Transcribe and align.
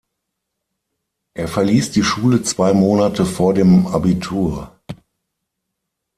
Er 1.35 1.47
verließ 1.47 1.91
die 1.91 2.01
Schule 2.01 2.41
zwei 2.41 2.73
Monate 2.73 3.23
vor 3.23 3.53
dem 3.53 3.85
Abitur. 3.85 4.71